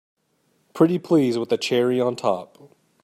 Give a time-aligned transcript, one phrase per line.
[0.73, 2.75] Pretty please with a cherry on top!